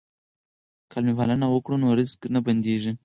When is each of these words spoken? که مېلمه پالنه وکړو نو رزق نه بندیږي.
که 0.91 0.97
مېلمه 1.05 1.15
پالنه 1.17 1.47
وکړو 1.49 1.75
نو 1.81 1.87
رزق 1.99 2.21
نه 2.33 2.39
بندیږي. 2.45 2.91